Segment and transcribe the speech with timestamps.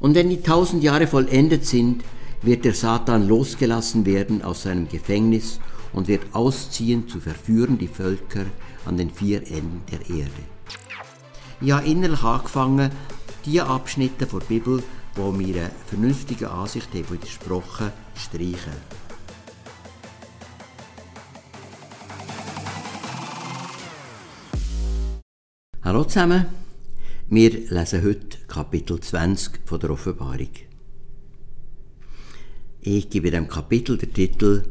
[0.00, 2.02] Und wenn die tausend Jahre vollendet sind,
[2.42, 5.60] wird der Satan losgelassen werden aus seinem Gefängnis
[5.92, 8.46] und wird ausziehen zu verführen die Völker
[8.86, 10.30] an den vier Enden der Erde.
[11.60, 12.90] Ich habe innerlich angefangen,
[13.44, 14.82] die Abschnitte der Bibel,
[15.16, 19.00] wo mir eine vernünftige Ansicht haben widersprochen, zu streichen.
[25.82, 26.46] Hallo zusammen,
[27.32, 30.50] wir lesen heute Kapitel 20 von der Offenbarung.
[32.80, 34.64] Ich gebe dem Kapitel den Titel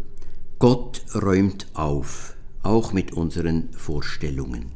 [0.60, 4.74] Gott räumt auf, auch mit unseren Vorstellungen.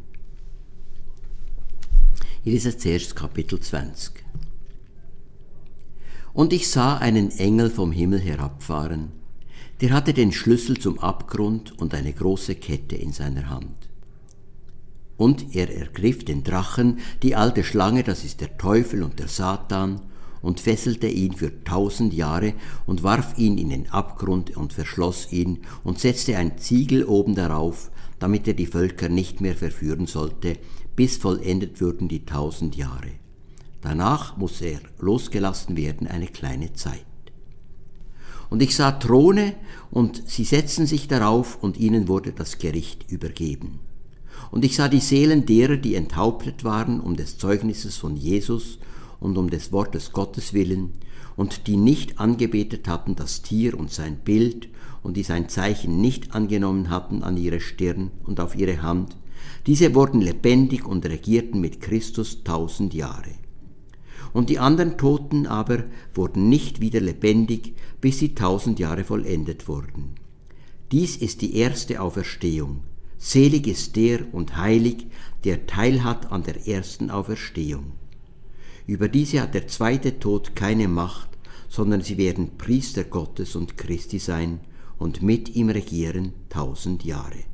[2.45, 4.13] Ich lese zuerst Kapitel 20.
[6.33, 9.11] Und ich sah einen Engel vom Himmel herabfahren,
[9.81, 13.89] der hatte den Schlüssel zum Abgrund und eine große Kette in seiner Hand.
[15.17, 20.01] Und er ergriff den Drachen, die alte Schlange, das ist der Teufel und der Satan,
[20.41, 22.53] und fesselte ihn für tausend Jahre
[22.85, 27.89] und warf ihn in den Abgrund und verschloss ihn und setzte ein Ziegel oben darauf,
[28.19, 30.57] damit er die Völker nicht mehr verführen sollte,
[30.95, 33.11] bis vollendet würden die tausend Jahre.
[33.81, 37.05] Danach muss er losgelassen werden eine kleine Zeit.
[38.49, 39.55] Und ich sah Throne,
[39.91, 43.79] und sie setzten sich darauf, und ihnen wurde das Gericht übergeben.
[44.51, 48.79] Und ich sah die Seelen derer, die enthauptet waren um des Zeugnisses von Jesus
[49.19, 50.91] und um des Wortes Gottes willen,
[51.35, 54.69] und die nicht angebetet hatten das Tier und sein Bild,
[55.01, 59.17] und die sein Zeichen nicht angenommen hatten an ihre Stirn und auf ihre Hand,
[59.67, 63.31] diese wurden lebendig und regierten mit Christus tausend Jahre.
[64.33, 70.15] Und die anderen Toten aber wurden nicht wieder lebendig, bis sie tausend Jahre vollendet wurden.
[70.91, 72.81] Dies ist die erste Auferstehung.
[73.25, 75.07] Selig ist der und heilig,
[75.45, 77.93] der Teil hat an der ersten Auferstehung.
[78.85, 81.29] Über diese hat der zweite Tod keine Macht,
[81.69, 84.59] sondern sie werden Priester Gottes und Christi sein
[84.99, 87.45] und mit ihm regieren tausend Jahre.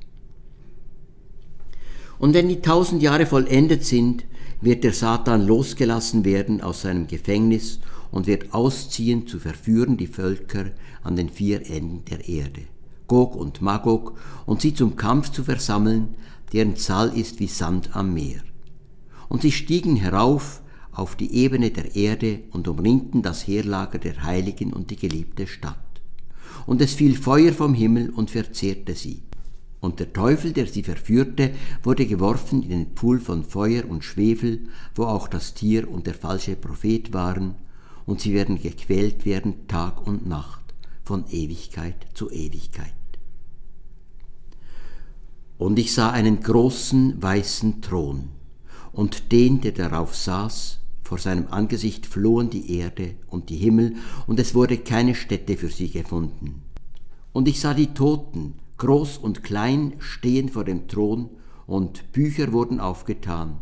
[2.18, 4.25] Und wenn die tausend Jahre vollendet sind,
[4.62, 10.72] wird der Satan losgelassen werden aus seinem Gefängnis und wird ausziehen zu verführen die Völker
[11.03, 12.63] an den vier Enden der Erde,
[13.09, 16.16] Gog und Magog, und sie zum Kampf zu versammeln,
[16.53, 18.42] deren Zahl ist wie Sand am Meer.
[19.28, 20.62] Und sie stiegen herauf
[20.92, 25.75] auf die Ebene der Erde und umringten das Heerlager der Heiligen und die geliebte Stadt.
[26.66, 29.24] Und es fiel Feuer vom Himmel und verzehrte sie.
[29.81, 31.52] Und der Teufel, der sie verführte,
[31.84, 36.16] wurde geworfen in den Pfuhl von Feuer und Schwefel, wo auch das Tier und der
[36.16, 37.56] falsche Prophet waren,
[38.06, 42.99] und sie werden gequält werden Tag und Nacht, von Ewigkeit zu Ewigkeit.
[45.59, 48.30] Und ich sah einen großen weißen Thron,
[48.94, 54.40] und den, der darauf saß, vor seinem Angesicht flohen die Erde und die Himmel, und
[54.40, 56.62] es wurde keine Stätte für sie gefunden.
[57.34, 61.30] Und ich sah die Toten, groß und klein, stehen vor dem Thron,
[61.68, 63.58] und Bücher wurden aufgetan.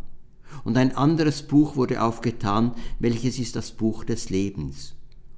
[0.65, 4.93] Und ein anderes Buch wurde aufgetan, welches ist das Buch des Lebens.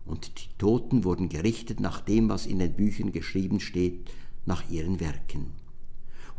[0.05, 4.11] Und die Toten wurden gerichtet nach dem, was in den Büchern geschrieben steht,
[4.45, 5.58] nach ihren Werken.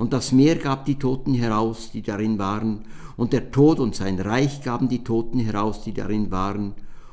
[0.00, 2.86] Und das Meer gab die Toten heraus, die darin waren,
[3.18, 6.72] und der Tod und sein Reich gaben die Toten heraus, die darin waren,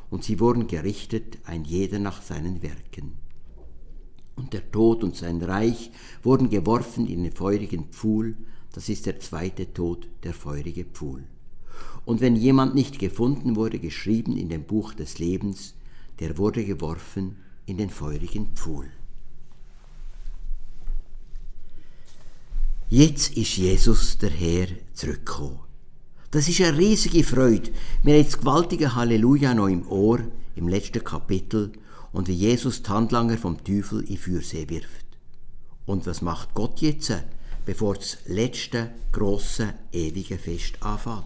[0.09, 3.17] und sie wurden gerichtet, ein jeder nach seinen Werken.
[4.37, 5.91] Und der Tod und sein Reich
[6.23, 8.37] wurden geworfen in den feurigen Pfuhl,
[8.71, 11.25] das ist der zweite Tod, der feurige Pfuhl.
[12.05, 15.75] Und wenn jemand nicht gefunden wurde, geschrieben in dem Buch des Lebens,
[16.21, 18.85] der wurde geworfen in den feurigen Pfuhl.
[22.89, 25.59] Jetzt ist Jesus der Herr zurückgekommen.
[26.31, 27.71] Das ist eine riesige Freude.
[28.01, 30.21] Wir haben das gewaltige Halleluja noch im Ohr,
[30.55, 31.73] im letzten Kapitel,
[32.13, 35.05] und wie Jesus die Handlanger vom Teufel in Fürsee wirft.
[35.85, 37.11] Und was macht Gott jetzt,
[37.65, 41.25] bevor das letzte große ewige Fest anfängt?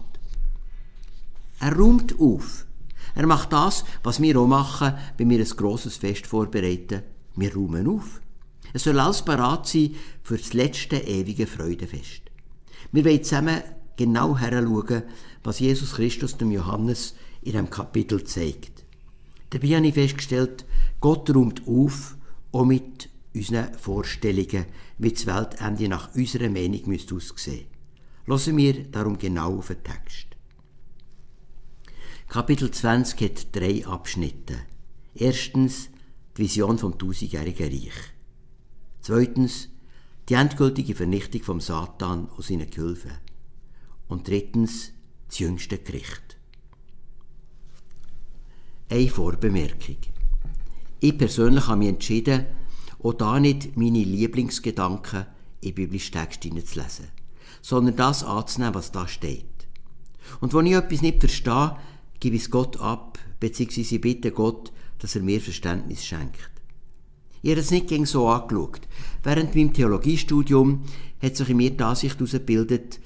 [1.60, 2.66] Er räumt auf.
[3.14, 7.02] Er macht das, was wir auch machen, wenn wir ein grosses Fest vorbereiten.
[7.36, 8.20] Wir räumen auf.
[8.72, 12.22] Es soll alles parat sein für das letzte ewige Freudefest.
[12.90, 13.62] Wir wollen zusammen
[13.96, 15.02] genau heranschauen,
[15.44, 18.84] was Jesus Christus dem Johannes in einem Kapitel zeigt.
[19.50, 20.64] Dabei habe ich festgestellt,
[21.00, 22.16] Gott räumt auf,
[22.52, 24.66] auch mit unseren Vorstellungen,
[24.98, 27.66] wie das Weltende nach unserer Meinung müsste aussehen.
[28.24, 30.28] Hören wir darum genau auf den Text.
[32.28, 34.54] Kapitel 20 hat drei Abschnitte.
[35.14, 35.90] Erstens
[36.36, 38.11] die Vision vom tausendjährigen Reich.
[39.02, 39.68] Zweitens
[40.28, 43.18] die endgültige Vernichtung vom Satan und seinen Gehilfen.
[44.06, 44.92] Und drittens
[45.28, 46.38] das jüngste Gericht.
[48.88, 49.96] Eine Vorbemerkung.
[51.00, 52.46] Ich persönlich habe mich entschieden,
[53.02, 55.26] auch da nicht meine Lieblingsgedanken
[55.62, 57.08] in biblischen Text hineinzulesen,
[57.60, 59.66] sondern das anzunehmen, was da steht.
[60.40, 61.76] Und wenn ich etwas nicht verstehe,
[62.20, 66.51] gebe ich es Gott ab, beziehungsweise bitte Gott, dass er mir Verständnis schenkt.
[67.44, 68.82] Ich habe es nicht gegen so angeschaut.
[69.24, 70.84] Während meinem Theologiestudium
[71.20, 73.00] hat sich in mir die Ansicht herausgebildet,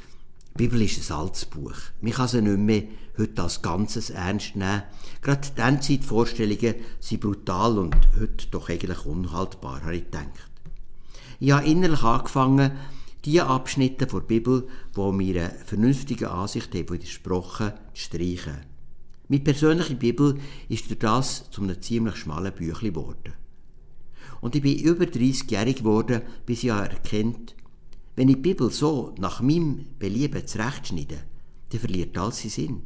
[0.54, 1.74] die Bibel ist ein altes Buch.
[2.02, 2.82] Man kann sie nicht mehr
[3.16, 4.82] heute als Ganzes ernst nehmen.
[5.22, 10.26] Gerade die Endzeitvorstellungen sind brutal und heute doch eigentlich unhaltbar, habe ich gedacht.
[11.40, 12.72] Ich habe innerlich angefangen,
[13.24, 18.58] die Abschnitte der Bibel, die mir eine vernünftige Ansicht haben widersprochen, zu streichen.
[19.28, 20.38] Meine persönliche Bibel
[20.68, 23.32] ist durch das zu einem ziemlich schmalen Büchlein geworden.
[24.40, 27.54] Und ich bin über 30-jährig geworden, bis ich erkennt,
[28.16, 31.18] wenn ich die Bibel so nach meinem Belieben zurechtschneide,
[31.70, 32.82] dann verliert alles seinen Sinn.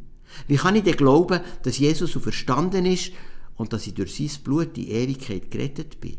[0.48, 3.12] Wie kann ich denn glauben, dass Jesus so verstanden ist
[3.56, 6.16] und dass ich durch sein Blut die Ewigkeit gerettet bin?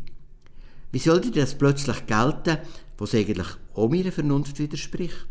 [0.92, 2.58] Wie sollte das plötzlich gelten,
[2.98, 5.26] was eigentlich auch meiner Vernunft widerspricht?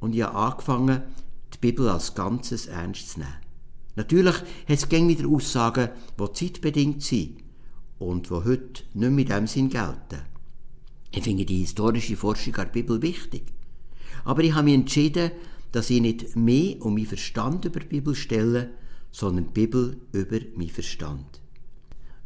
[0.00, 1.02] Und ich habe angefangen,
[1.54, 3.36] die Bibel als Ganzes ernst zu nehmen.
[3.94, 7.41] Natürlich hat es wieder Aussagen, die zeitbedingt sind
[8.02, 10.22] und die heute nicht mehr in diesem Sinn gelten.
[11.10, 13.44] Ich finde die historische Forschung an der Bibel wichtig.
[14.24, 15.30] Aber ich habe mich entschieden,
[15.72, 18.70] dass ich nicht mehr um meinen Verstand über die Bibel stelle,
[19.10, 21.40] sondern die Bibel über meinen Verstand.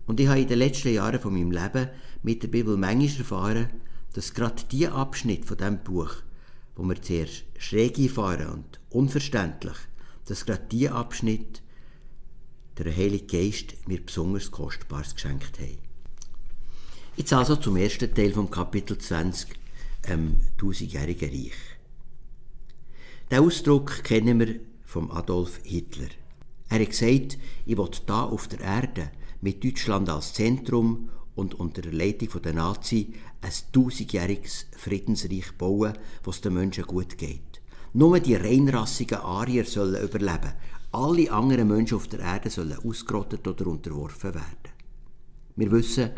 [0.06, 1.88] Und ich habe in den letzten Jahren von meinem Leben
[2.22, 3.70] mit der Bibel manchmal erfahren,
[4.12, 6.10] dass gerade die Abschnitt von diesem Buch,
[6.76, 9.76] wo wir zuerst schräg einfahren und unverständlich,
[10.26, 11.62] dass gerade die Abschnitt
[12.78, 15.78] der Heilige Geist mir besonders Kostbares geschenkt haben.
[17.16, 19.48] Jetzt also zum ersten Teil vom Kapitel 20,
[20.08, 21.52] ähm, Tausendjährige Reich.
[23.30, 26.08] Den Ausdruck kennen wir vom Adolf Hitler.
[26.68, 31.82] Er hat gesagt, ich will da auf der Erde mit Deutschland als Zentrum und unter
[31.82, 35.94] der Leitung der Nazi ein tausendjähriges Friedensreich bauen,
[36.24, 37.60] wo es den Menschen gut geht.
[37.92, 40.52] Nur die reinrassigen Arier sollen überleben.
[40.92, 44.72] Alle anderen Menschen auf der Erde sollen ausgerottet oder unterworfen werden.
[45.56, 46.10] Wir wissen,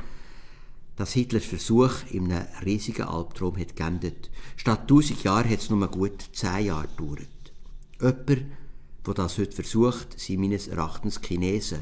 [0.96, 4.30] dass Hitlers Versuch in einem riesigen Albtraum hat geendet.
[4.56, 7.52] Statt 1000 Jahren hat es nur gut 10 Jahre gedauert.
[8.00, 8.28] Jemand,
[9.06, 11.78] der das heute versucht, sind meines Erachtens Chinesen.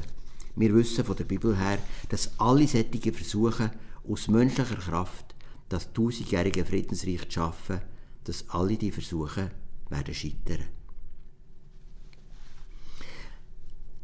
[0.55, 1.79] Wir wissen von der Bibel her,
[2.09, 3.71] dass alle sättige Versuche
[4.07, 5.35] aus menschlicher Kraft
[5.69, 7.81] das tausendjährige Friedensreich zu schaffen,
[8.23, 9.51] dass alle die Versuche
[9.89, 10.65] werden scheitern.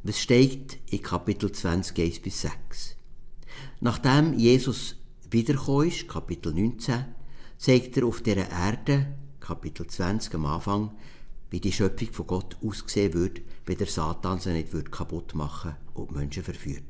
[0.05, 2.97] Was steht in Kapitel 20, 1 bis 6?
[3.79, 4.97] Nachdem Jesus
[5.31, 7.05] wiedergekommen ist, Kapitel 19,
[7.57, 10.91] zeigt er auf dieser Erde, Kapitel 20 am Anfang,
[11.51, 15.77] wie die Schöpfung von Gott aussehen würde, wenn der Satan sie nicht würde kaputt machen
[15.93, 16.83] und die Menschen verführt.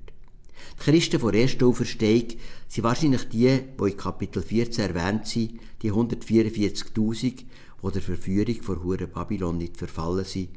[0.80, 2.30] Die Christen von der ersten Auferstehung
[2.68, 7.45] sind wahrscheinlich die, die in Kapitel 14 erwähnt sind, die 144.000, die
[7.94, 10.50] der Verführung vor Hure Babylon nicht verfallen sind,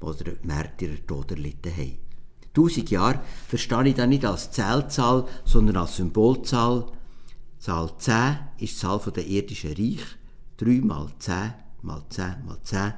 [0.00, 1.98] die der Märtyrer Tod erlitten haben.
[2.54, 6.90] Tausend Jahre verstehe ich dann nicht als Zählzahl, sondern als Symbolzahl,
[7.58, 10.04] Zahl 10 ist die Zahl der irdischen Reich.
[10.58, 11.52] 3 mal 10
[11.82, 12.94] mal 10 mal 10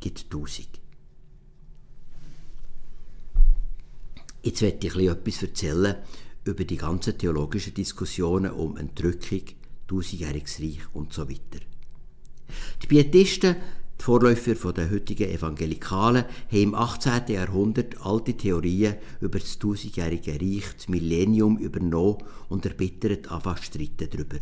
[0.00, 0.68] gibt 1000.
[4.42, 5.96] Jetzt werde ich etwas erzählen
[6.44, 9.42] über die ganzen theologischen Diskussionen um Entrückung,
[9.88, 11.64] tausendjähriges Reich und so weiter.
[12.82, 13.56] Die Pietisten
[14.04, 17.22] die Vorläufer der heutigen Evangelikalen haben im 18.
[17.28, 22.18] Jahrhundert alte Theorien über das tausendjährige Reich, das Millennium übernommen
[22.50, 24.36] und erbittert anfangen streiten darüber.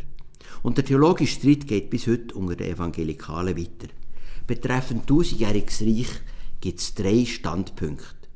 [0.63, 3.87] Und der theologische Streit geht bis heute unter den Evangelikalen weiter.
[4.47, 6.09] Betreffend tausendjähriges Reich
[6.59, 8.27] gibt es drei Standpunkte.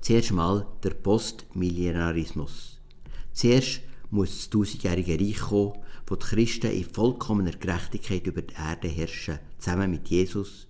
[0.00, 2.80] Zuerst mal der Postmillenarismus.
[3.32, 5.74] Zuerst muss das tausendjährige Reich kommen,
[6.06, 10.68] wo die Christen in vollkommener Gerechtigkeit über die Erde herrschen, zusammen mit Jesus.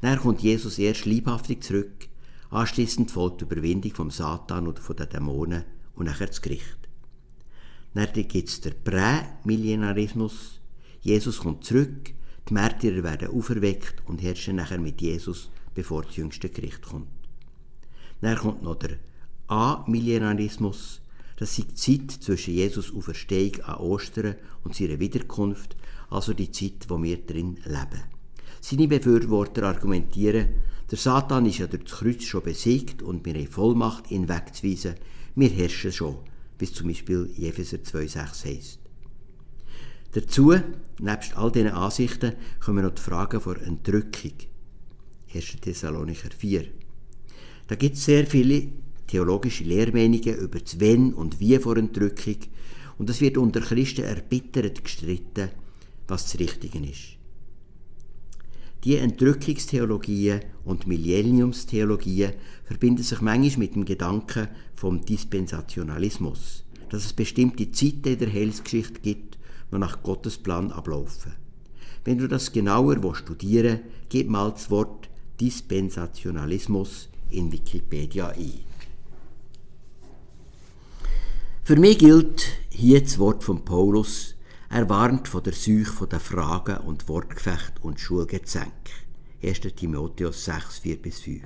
[0.00, 2.08] Dann kommt Jesus erst liebhaftig zurück,
[2.50, 5.64] anschließend folgt die Überwindung vom Satan oder von den Dämonen
[5.94, 6.78] und nachher das Gericht.
[7.94, 10.60] Dann gibt es den Prämillenarismus.
[11.00, 12.12] Jesus kommt zurück,
[12.48, 17.08] die Märtyrer werden auferweckt und herrschen nachher mit Jesus, bevor das jüngste Gericht kommt.
[18.20, 18.98] Dann kommt noch der
[19.46, 21.00] Amillenarismus.
[21.44, 25.76] Das ist die Zeit zwischen Jesus Auferstehung an Ostern und seiner Wiederkunft,
[26.08, 28.02] also die Zeit, wo wir drin leben.
[28.62, 30.54] Seine Befürworter argumentieren,
[30.90, 34.94] der Satan ist ja durch das Kreuz schon besiegt und wir haben Vollmacht, ihn wegzuweisen.
[35.34, 36.16] Wir herrschen schon,
[36.58, 38.78] wie es zum Beispiel Epheser 2,6 heisst.
[40.12, 40.54] Dazu,
[40.98, 44.32] nebst all diesen Ansichten, kommen noch die Fragen vor Entrückung.
[45.34, 45.56] 1.
[45.60, 46.64] Thessalonicher 4.
[47.66, 48.68] Da gibt es sehr viele
[49.06, 52.36] theologische Lehrmeinungen über das Wenn und Wie vor Entrückung
[52.98, 55.50] und es wird unter Christen erbittert gestritten,
[56.06, 57.16] was das Richtige ist.
[58.84, 62.34] Die Entrückungstheologien und Millenniumstheologien
[62.64, 69.00] verbinden sich manchmal mit dem Gedanken vom Dispensationalismus, dass es bestimmte Zeiten in der Heilsgeschichte
[69.00, 69.38] gibt,
[69.72, 71.32] die nach Gottes Plan ablaufen.
[72.04, 75.08] Wenn du das genauer studieren willst, gib mal das Wort
[75.40, 78.73] Dispensationalismus in Wikipedia ein.
[81.66, 84.34] Für mich gilt hier das Wort von Paulus,
[84.68, 88.68] er warnt von der Seuche der Fragen und Wortgefecht und Schulgezänk.
[89.42, 89.60] 1.
[89.74, 91.40] Timotheus 6, 4 bis 5.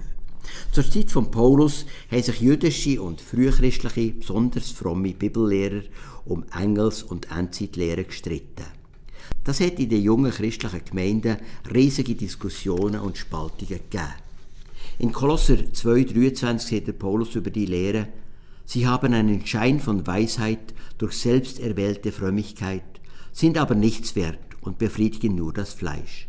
[0.72, 5.82] Zur Zeit von Paulus haben sich jüdische und frühchristliche, besonders fromme Bibellehrer
[6.24, 8.66] um Engels- und Endzeitlehre gestritten.
[9.44, 11.36] Das hat in den jungen christlichen Gemeinden
[11.72, 14.14] riesige Diskussionen und Spaltungen gegeben.
[14.98, 18.08] In Kolosser 2,23 sagt Paulus über die Lehre,
[18.68, 22.82] Sie haben einen Schein von Weisheit durch selbsterwählte Frömmigkeit,
[23.32, 26.28] sind aber nichts wert und befriedigen nur das Fleisch.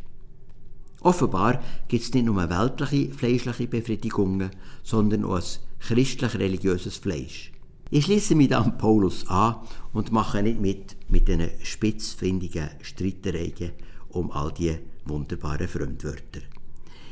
[1.01, 4.51] Offenbar gibt es nicht nur weltliche, fleischliche Befriedigungen,
[4.83, 5.41] sondern auch
[5.81, 7.51] christlich-religiöses Fleisch.
[7.89, 9.55] Ich schließe mich an Paulus an
[9.91, 13.71] und mache nicht mit mit den spitzfindigen Streitereien
[14.11, 16.39] um all die wunderbaren Fremdwörter.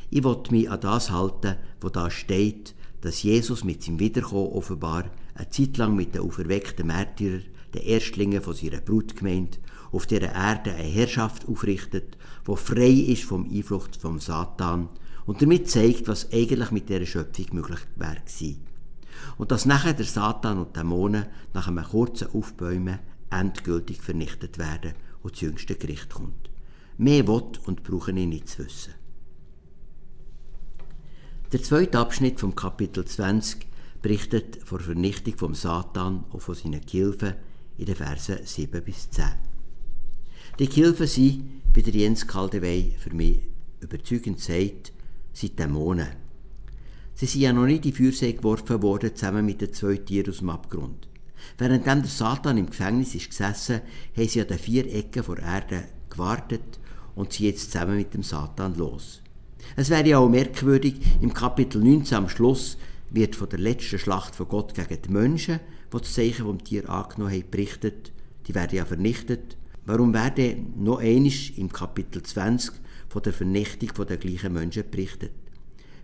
[0.10, 5.06] Ich will mich an das halten, wo da steht, dass Jesus mit seinem Wiederkommen offenbar
[5.36, 9.58] eine Zeit lang mit den auferweckten Märtyrern, den Erstlingen von seiner Brutgemeinde,
[9.92, 14.90] auf dieser Erde eine Herrschaft aufrichtet, wo frei ist vom Einfluss vom Satan
[15.26, 18.56] und damit zeigt, was eigentlich mit dieser Schöpfung möglich wäre.
[19.38, 23.00] Und dass nachher der Satan und Dämonen nach einem kurzen Aufbäumen
[23.30, 26.50] endgültig vernichtet werden und das jüngste Gericht kommt.
[26.98, 28.94] Mehr will und brauche ich nicht zu wissen.
[31.54, 33.66] Der zweite Abschnitt vom Kapitel 20
[34.02, 37.36] berichtet von der Vernichtung vom Satan und von seinen Gehilfen
[37.78, 39.28] in den Versen 7 bis 10.
[40.60, 43.40] Die Gehilfen sind, wie der Jens Kaldewey für mich
[43.80, 44.92] überzeugend sagt,
[45.32, 46.10] sind Dämonen.
[47.14, 50.32] Sie sind ja noch nicht in die Feuersee geworfen worden, zusammen mit den zwei Tieren
[50.32, 51.08] aus dem Abgrund.
[51.58, 53.80] Während der Satan im Gefängnis ist gesessen,
[54.18, 56.82] haben sie an den vier Ecken der Erde gewartet
[57.16, 59.22] und sie jetzt zusammen mit dem Satan los.
[59.76, 62.78] Es wäre ja auch merkwürdig, im Kapitel 19 am Schluss
[63.10, 65.60] wird von der letzten Schlacht von Gott gegen die Menschen,
[65.94, 68.12] die das Zeichen vom Tier angenommen haben, berichtet.
[68.48, 69.58] Die werden ja vernichtet.
[69.86, 72.74] Warum werde noch einisch im Kapitel 20
[73.08, 75.32] von der Vernichtung der gleichen Menschen berichtet?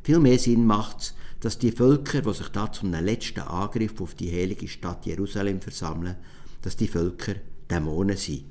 [0.03, 4.15] Viel mehr Sinn macht es, dass die Völker, die sich da zum letzten Angriff auf
[4.15, 6.15] die heilige Stadt Jerusalem versammeln,
[6.61, 7.35] dass die Völker
[7.69, 8.45] Dämonen sind.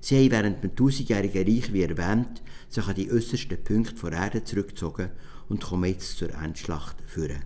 [0.00, 4.44] Sie haben während dem tausendjährigen Reich, wie erwähnt, sich an die äußersten Punkte der Erde
[4.44, 5.10] zurückgezogen
[5.48, 7.44] und kommen jetzt zur Endschlacht führen.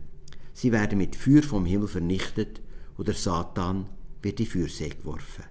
[0.52, 2.61] Sie werden mit Feuer vom Himmel vernichtet
[2.97, 3.88] und der Satan
[4.21, 5.44] wird in Feuersee geworfen.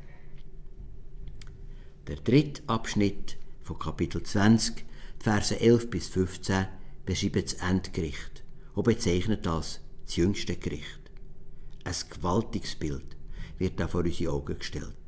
[2.08, 6.68] Der dritte Abschnitt von Kapitel 20, die Verse 11 bis 15,
[7.06, 8.44] beschreibt das Endgericht
[8.74, 11.00] und bezeichnet als das jüngste Gericht.
[11.84, 13.18] Ein gewaltiges Bild
[13.58, 15.01] wird da vor unsere Augen gestellt.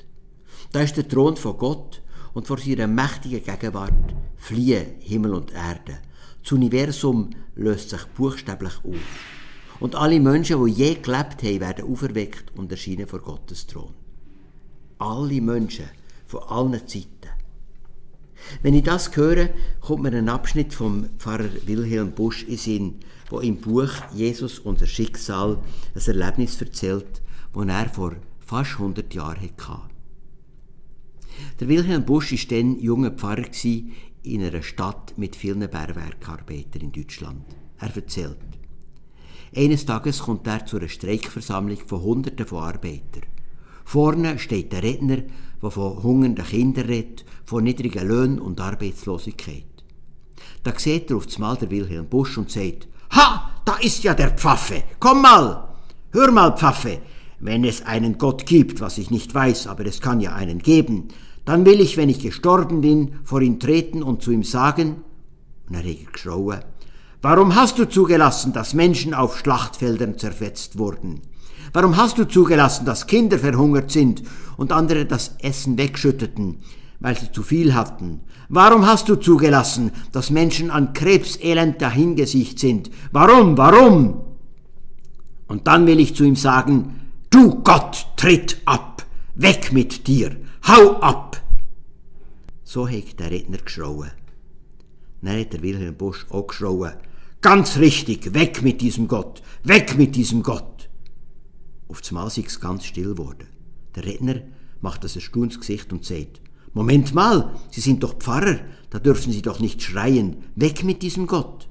[0.72, 2.02] Da ist der Thron von Gott
[2.34, 6.00] und vor seiner mächtigen Gegenwart fliehen Himmel und Erde.
[6.42, 9.80] Das Universum löst sich buchstäblich auf.
[9.80, 13.94] Und alle Menschen, die je gelebt haben, werden auferweckt und erscheinen vor Gottes Thron.
[15.00, 15.90] Alle Menschen
[16.26, 17.10] von allen Zeiten.
[18.62, 22.96] Wenn ich das höre, kommt mir ein Abschnitt vom Pfarrer Wilhelm Busch in Sinn,
[23.30, 25.60] wo im Buch Jesus unser Schicksal
[25.96, 27.22] ein Erlebnis erzählt,
[27.54, 29.93] das er vor fast 100 Jahren hatte.
[31.60, 33.46] Der Wilhelm Busch war dann junger Pfarrer
[34.24, 37.44] in einer Stadt mit vielen Bergwerkarbeitern in Deutschland.
[37.80, 38.38] Er erzählt.
[39.56, 43.24] Eines Tages kommt er zu einer Streikversammlung von Hunderten von Arbeitern.
[43.86, 45.24] Vorne steht der Redner,
[45.62, 49.66] der von hungernden Kindern redet, von niedrigen Löhnen und Arbeitslosigkeit.
[50.64, 54.32] Da sieht er auf Mal der Wilhelm Busch und sagt, Ha, da ist ja der
[54.32, 55.70] Pfaffe, komm mal!
[56.12, 57.02] Hör mal, Pfaffe,
[57.44, 61.10] wenn es einen Gott gibt, was ich nicht weiß, aber es kann ja einen geben,
[61.44, 65.04] dann will ich, wenn ich gestorben bin, vor ihn treten und zu ihm sagen,
[65.68, 66.66] und er hat
[67.22, 71.22] warum hast du zugelassen, dass Menschen auf Schlachtfeldern zerfetzt wurden?
[71.74, 74.24] Warum hast du zugelassen, dass Kinder verhungert sind
[74.56, 76.60] und andere das Essen wegschütteten,
[77.00, 78.22] weil sie zu viel hatten?
[78.48, 82.90] Warum hast du zugelassen, dass Menschen an Krebselend dahingesicht sind?
[83.12, 84.22] Warum, warum?
[85.48, 87.03] Und dann will ich zu ihm sagen,
[87.34, 90.38] du Gott, tritt ab, weg mit dir,
[90.68, 91.42] hau ab!
[92.64, 94.12] So hat der Redner geschrauen.
[95.22, 96.94] Dann hat der Wilhelm Busch auch geschrauen.
[97.42, 100.90] Ganz richtig, weg mit diesem Gott, weg mit diesem Gott.
[101.88, 103.48] Auf Mal sei es ganz still geworden.
[103.96, 104.42] Der Redner
[104.82, 106.42] macht das erstauntes Gesicht und sagt,
[106.74, 108.60] Moment mal, Sie sind doch Pfarrer,
[108.90, 111.68] da dürfen Sie doch nicht schreien, weg mit diesem Gott.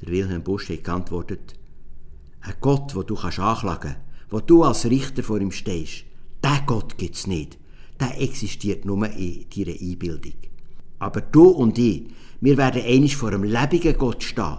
[0.00, 1.57] Der Wilhelm Busch hat geantwortet,
[2.48, 3.96] ein Gott, wo du kannst anklagen,
[4.30, 6.04] wo du als Richter vor ihm stehst,
[6.42, 7.58] der Gott gibt's nicht.
[8.00, 10.34] Der existiert nur in deiner Einbildung.
[10.98, 12.04] Aber du und ich,
[12.40, 14.58] wir werden einig vor einem lebendigen Gott stehen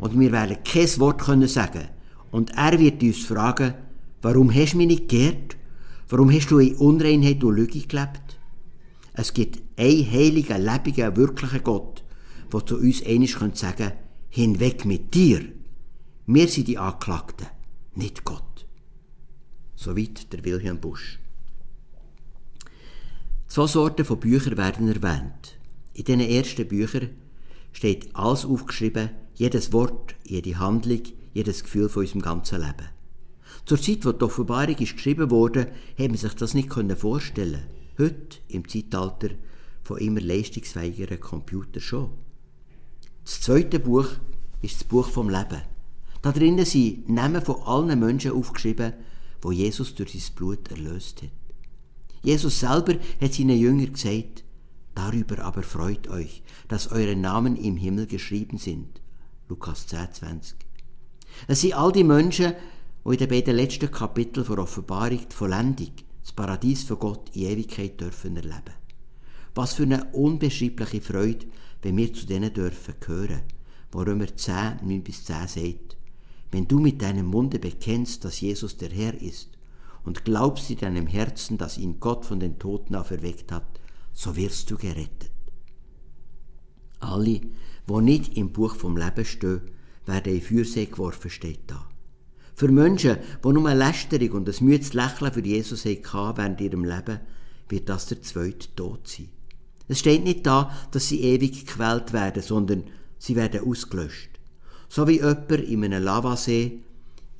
[0.00, 1.88] und wir werden kein Wort können sagen.
[2.30, 3.74] Und er wird uns fragen,
[4.22, 5.56] warum hast du mich nicht geehrt?
[6.08, 8.38] Warum hast du in Unreinheit und Lüge gelebt?
[9.12, 12.02] Es gibt einen heiligen, lebendigen, wirklichen Gott,
[12.52, 13.92] der zu uns einig sagen könnte,
[14.30, 15.40] hinweg mit dir.
[16.26, 17.46] Wir sind die Anklagten,
[17.94, 18.66] nicht Gott.
[19.74, 21.18] Soweit der Wilhelm Busch.
[23.48, 25.58] Zwei Sorten von Büchern werden erwähnt.
[25.94, 27.10] In diesen ersten Büchern
[27.72, 32.88] steht alles aufgeschrieben, jedes Wort, jede Handlung, jedes Gefühl von unserem ganzen Leben.
[33.64, 37.64] Zur Zeit, wo die Offenbarung ist geschrieben wurde, hat man sich das nicht vorstellen
[37.98, 39.30] Heute, im Zeitalter
[39.82, 42.10] von immer leistungsfähigeren Computern schon.
[43.24, 44.08] Das zweite Buch
[44.62, 45.62] ist das Buch vom Leben.
[46.22, 48.92] Da drinnen sind Namen von allen Menschen aufgeschrieben,
[49.40, 51.30] wo Jesus durch sein Blut erlöst hat.
[52.22, 54.44] Jesus selber hat seinen Jüngern gesagt,
[54.94, 59.00] darüber aber freut euch, dass eure Namen im Himmel geschrieben sind.
[59.48, 60.56] Lukas 10, 20.
[61.48, 62.52] Es sind all die Menschen,
[63.04, 67.46] die in den beiden letzten Kapiteln der Offenbarung die Vollendung, das Paradies von Gott in
[67.46, 68.74] Ewigkeit dürfen erleben.
[69.54, 71.46] Was für eine unbeschreibliche Freude,
[71.82, 73.40] wenn wir zu denen dürfen gehören,
[73.90, 75.96] wo Römer 10, 9 bis 10 sagt,
[76.52, 79.50] wenn du mit deinem Munde bekennst, dass Jesus der Herr ist
[80.04, 83.80] und glaubst in deinem Herzen, dass ihn Gott von den Toten auferweckt hat,
[84.12, 85.30] so wirst du gerettet.
[86.98, 87.40] Alle,
[87.86, 89.62] wo nicht im Buch vom Leben stehen,
[90.06, 91.86] werden in Feuersee geworfen, steht da.
[92.54, 96.84] Für Menschen, die nur eine Lästerung und ein müdes Lächeln für Jesus hatten während ihrem
[96.84, 97.20] Leben,
[97.68, 99.28] wird das der zweite Tod sein.
[99.88, 102.84] Es steht nicht da, dass sie ewig gequält werden, sondern
[103.18, 104.29] sie werden ausgelöscht.
[104.92, 106.80] So wie jemand in einem Lavasee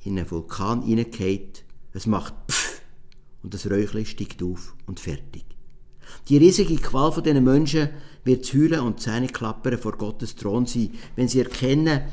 [0.03, 2.81] in einen Vulkan hineingeht, es macht Pfff
[3.43, 5.43] und das Räuchchen steigt auf und fertig.
[6.29, 7.89] Die riesige Qual von diesen Menschen
[8.23, 12.03] wird zu heulen und Zähne klappern vor Gottes Thron sein, wenn sie erkennen,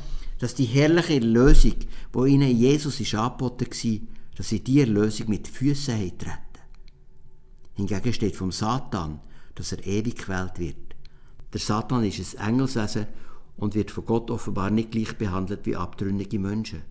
[0.40, 1.76] dass die herrliche Erlösung,
[2.12, 3.98] wo ihnen Jesus ist angeboten war,
[4.36, 6.34] dass sie die Erlösung mit Füßen treten.
[7.74, 9.20] Hingegen steht vom Satan,
[9.54, 10.96] dass er ewig gewählt wird.
[11.52, 13.06] Der Satan ist ein Engelswesen
[13.58, 16.82] und wird von Gott offenbar nicht gleich behandelt wie abtrünnige Menschen.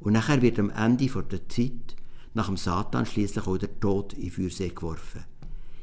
[0.00, 1.94] Und nachher wird am Ende vor der Zeit
[2.32, 5.24] nach dem Satan schließlich auch der Tod in Feuersee geworfen.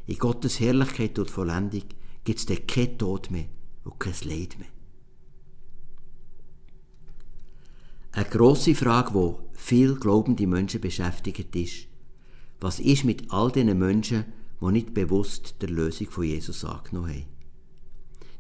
[0.08, 1.84] In Gottes Herrlichkeit und Vollendung
[2.24, 3.46] gibt es dann kein Tod mehr
[3.84, 4.68] und kein Leid mehr.
[8.12, 11.88] Eine grosse Frage, die viel glaubende Menschen beschäftigt ist,
[12.60, 14.26] was ist mit all diesen Menschen,
[14.60, 17.26] die nicht bewusst der Lösung von Jesus angenommen haben?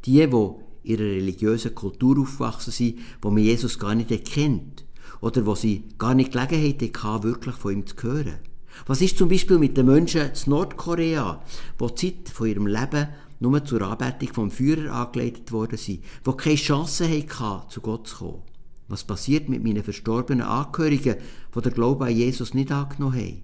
[0.06, 4.85] Die, die ihrer religiösen Kultur aufgewachsen sind, wo man Jesus gar nicht erkennt
[5.21, 8.39] oder wo sie gar nicht Gelegenheit hatten, wirklich von ihm zu hören.
[8.87, 11.41] Was ist zum Beispiel mit den Menschen in Nordkorea,
[11.77, 13.07] wo die Zeit von ihrem Leben
[13.39, 18.17] nur zur Anbetung vom Führer angeleitet worden sind, die keine Chance hatten, zu Gott zu
[18.17, 18.41] kommen?
[18.87, 21.15] Was passiert mit meinen verstorbenen Angehörigen,
[21.55, 23.43] die der Glaube an Jesus nicht angenommen haben?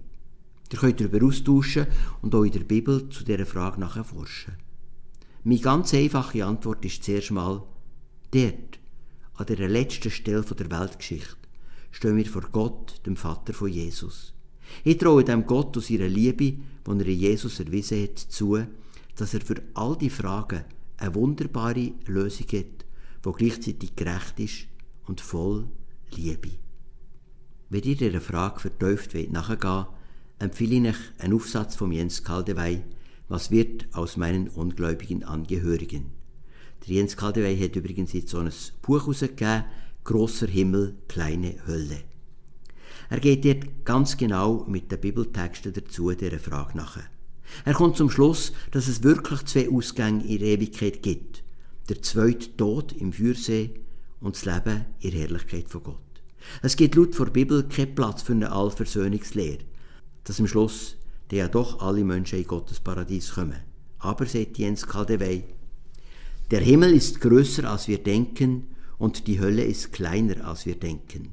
[0.70, 1.86] Ihr könnt darüber austauschen
[2.20, 4.67] und auch in der Bibel zu dieser Frage nachforschen.
[5.48, 7.62] Meine ganz einfache Antwort ist zuerst mal,
[8.32, 8.78] dort,
[9.32, 11.38] an der letzten Stelle der Weltgeschichte,
[11.90, 14.34] stehen wir vor Gott, dem Vater von Jesus.
[14.84, 18.58] Ich traue dem Gott aus ihrer Liebe, die er in Jesus erwiesen hat, zu,
[19.16, 20.66] dass er für all die Fragen
[20.98, 22.84] eine wunderbare Lösung hat,
[23.24, 24.66] die gleichzeitig gerecht ist
[25.06, 25.66] und voll
[26.14, 26.50] Liebe.
[27.70, 29.86] Wenn ihr dieser Frage vertieft nachgehen wollt,
[30.40, 32.82] empfehle ich einen Aufsatz von Jens Kaldewey,
[33.28, 36.12] Was wird aus meinen ungläubigen Angehörigen?
[36.86, 39.64] Der Jens Kaldewey hat übrigens jetzt so ein Buch herausgegeben,
[40.04, 41.98] Großer Himmel, kleine Hölle.
[43.10, 46.98] Er geht dort ganz genau mit den Bibeltexten dazu dieser Frage nach.
[47.66, 51.42] Er kommt zum Schluss, dass es wirklich zwei Ausgänge in der Ewigkeit gibt.
[51.90, 53.70] Der zweite Tod im Feuersee
[54.20, 56.22] und das Leben in der Herrlichkeit von Gott.
[56.62, 59.64] Es gibt laut vor der Bibel keinen Platz für eine Allversöhnungslehre,
[60.24, 60.96] dass am Schluss
[61.36, 63.60] ja doch alle Menschen in Gottes Paradies kommen.
[63.98, 65.44] Aber, sagt Jens Kaldewey,
[66.50, 71.30] der Himmel ist größer als wir denken und die Hölle ist kleiner als wir denken.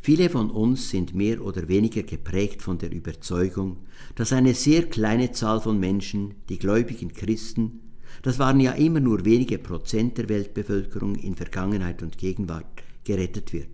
[0.00, 3.78] Viele von uns sind mehr oder weniger geprägt von der Überzeugung,
[4.14, 7.80] dass eine sehr kleine Zahl von Menschen, die gläubigen Christen,
[8.22, 12.66] das waren ja immer nur wenige Prozent der Weltbevölkerung in Vergangenheit und Gegenwart,
[13.04, 13.68] gerettet wird.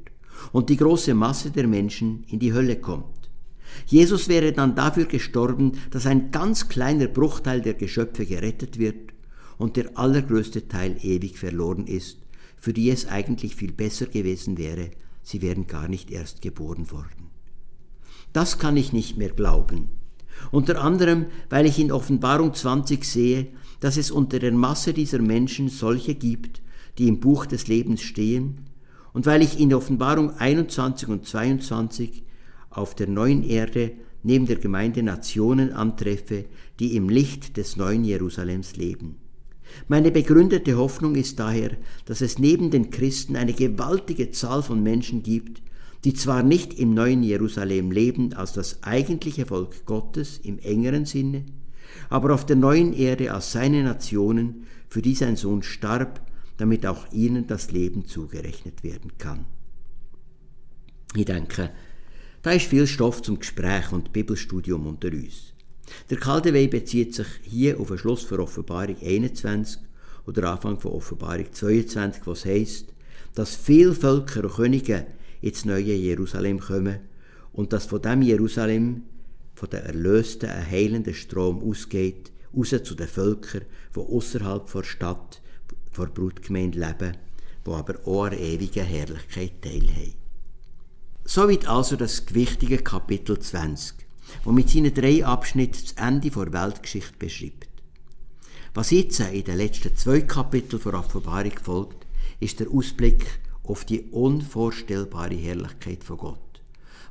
[0.52, 3.23] und die große Masse der Menschen in die Hölle kommt.
[3.86, 9.12] Jesus wäre dann dafür gestorben, dass ein ganz kleiner Bruchteil der Geschöpfe gerettet wird
[9.58, 12.18] und der allergrößte Teil ewig verloren ist,
[12.56, 14.90] für die es eigentlich viel besser gewesen wäre,
[15.22, 17.30] sie wären gar nicht erst geboren worden.
[18.32, 19.88] Das kann ich nicht mehr glauben.
[20.50, 23.48] Unter anderem, weil ich in Offenbarung 20 sehe,
[23.80, 26.62] dass es unter der Masse dieser Menschen solche gibt,
[26.98, 28.60] die im Buch des Lebens stehen,
[29.12, 32.23] und weil ich in Offenbarung 21 und 22
[32.74, 36.46] auf der neuen Erde neben der Gemeinde Nationen antreffe,
[36.80, 39.16] die im Licht des neuen Jerusalems leben.
[39.88, 41.72] Meine begründete Hoffnung ist daher,
[42.06, 45.62] dass es neben den Christen eine gewaltige Zahl von Menschen gibt,
[46.04, 51.44] die zwar nicht im neuen Jerusalem leben als das eigentliche Volk Gottes im engeren Sinne,
[52.10, 56.20] aber auf der neuen Erde als seine Nationen, für die sein Sohn starb,
[56.56, 59.46] damit auch ihnen das Leben zugerechnet werden kann.
[61.16, 61.70] Ich denke,
[62.44, 65.54] da ist viel Stoff zum Gespräch und Bibelstudium unter uns.
[66.10, 69.80] Der Kaldewey bezieht sich hier auf den Schluss von Offenbarung 21
[70.26, 72.92] oder Anfang von Offenbarung 22, was heißt,
[73.34, 75.06] dass viele Völker und Könige
[75.40, 76.98] ins neue Jerusalem kommen
[77.54, 79.04] und dass von dem Jerusalem,
[79.54, 83.64] von der Erlösten, ein heilender Strom ausgeht, raus zu den Völkern,
[83.96, 85.40] die außerhalb der Stadt,
[85.96, 87.16] der Brutgemeinde leben,
[87.66, 90.23] die aber auch an ewiger Herrlichkeit teilhaben.
[91.26, 93.96] Soweit also das gewichtige Kapitel 20,
[94.44, 97.68] wo mit seinen drei Abschnitten das Ende der Weltgeschichte beschreibt.
[98.74, 102.06] Was jetzt in den letzten zwei Kapiteln der Offenbarung folgt,
[102.40, 103.24] ist der Ausblick
[103.62, 106.62] auf die unvorstellbare Herrlichkeit von Gott,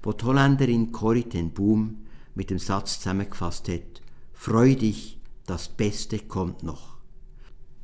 [0.04, 6.20] wo die Holländerin Corrie ten Boom mit dem Satz zusammengefasst hat, Freu dich, das Beste
[6.20, 6.98] kommt noch.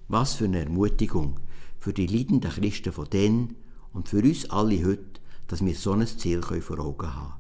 [0.07, 1.39] Was für eine Ermutigung
[1.79, 3.55] für die leidenden Christen von denen
[3.93, 5.18] und für uns alle heute,
[5.49, 7.33] dass wir so ein Ziel vor Augen haben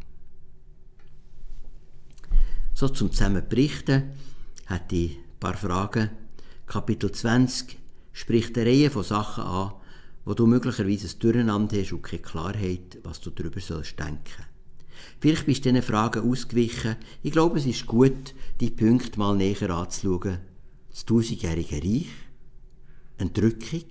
[2.73, 4.11] So zum Zusammenberichten
[4.65, 6.09] hat ich ein paar Fragen.
[6.65, 7.77] Kapitel 20
[8.11, 9.73] spricht eine Reihe von Sachen an,
[10.25, 14.45] wo du möglicherweise ein Durcheinander hast und keine Klarheit, was du darüber sollst denken.
[15.19, 16.95] Vielleicht bist du diesen Fragen ausgewichen.
[17.21, 20.39] Ich glaube, es ist gut, die Punkte mal näher anzuschauen.
[20.89, 22.07] Das tausendjährige Reich,
[23.17, 23.83] Entrückung.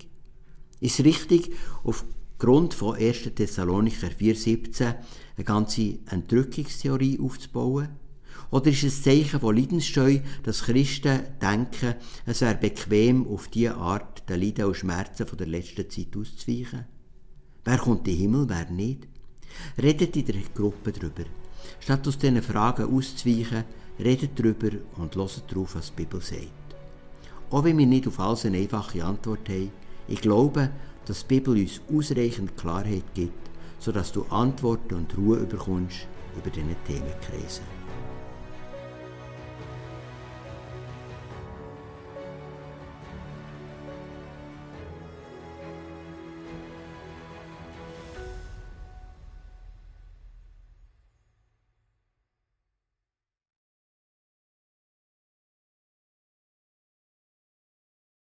[0.79, 1.51] Ist richtig,
[1.83, 2.05] auf
[2.39, 3.35] Grund von 1.
[3.35, 4.95] Thessalonicher 4,17
[5.35, 7.89] eine ganze Entrückungstheorie aufzubauen?
[8.49, 13.75] Oder ist es ein Zeichen von Leidensscheu, dass Christen denken, es wäre bequem, auf diese
[13.75, 16.85] Art den Leiden und Schmerzen von der letzten Zeit auszuweichen?
[17.65, 19.07] Wer kommt in den Himmel, wer nicht?
[19.81, 21.25] Redet in der Gruppe darüber.
[21.81, 23.65] Statt aus diesen Fragen auszuweichen,
[23.99, 26.47] redet darüber und hört darauf, was die Bibel sagt.
[27.51, 29.71] Auch wenn wir nicht auf alles eine einfache Antwort haben,
[30.07, 30.71] ich glaube,
[31.09, 36.05] dass die Bibel uns ausreichend Klarheit gibt, sodass du Antworten und Ruhe bekommst
[36.37, 37.61] über diese Themenkreise.